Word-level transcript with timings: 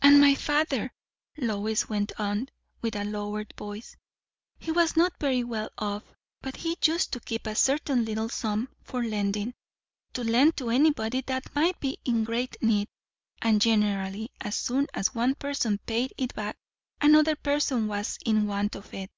"And 0.00 0.18
my 0.18 0.34
father," 0.34 0.94
Lois 1.36 1.86
went 1.86 2.18
on, 2.18 2.48
with 2.80 2.96
a 2.96 3.04
lowered 3.04 3.52
voice, 3.58 3.98
"he 4.58 4.72
was 4.72 4.96
not 4.96 5.20
very 5.20 5.44
well 5.44 5.68
off, 5.76 6.04
but 6.40 6.56
he 6.56 6.78
used 6.82 7.12
to 7.12 7.20
keep 7.20 7.46
a 7.46 7.54
certain 7.54 8.06
little 8.06 8.30
sum 8.30 8.70
for 8.82 9.04
lending; 9.04 9.52
to 10.14 10.24
lend 10.24 10.56
to 10.56 10.70
anybody 10.70 11.20
that 11.26 11.54
might 11.54 11.78
be 11.80 11.98
in 12.06 12.24
great 12.24 12.56
need; 12.62 12.88
and 13.42 13.60
generally, 13.60 14.30
as 14.40 14.56
soon 14.56 14.86
as 14.94 15.14
one 15.14 15.34
person 15.34 15.76
paid 15.84 16.14
it 16.16 16.34
back 16.34 16.56
another 17.02 17.36
person 17.36 17.88
was 17.88 18.18
in 18.24 18.46
want 18.46 18.74
of 18.74 18.94
it." 18.94 19.10